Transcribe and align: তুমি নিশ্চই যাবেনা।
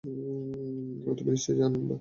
তুমি 1.17 1.29
নিশ্চই 1.29 1.55
যাবেনা। 1.59 1.87